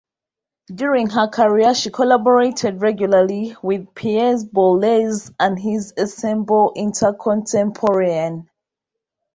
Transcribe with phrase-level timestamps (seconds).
[0.73, 8.47] During her career she collaborated regularly with Pierre Boulez and his Ensemble Intercontemporain.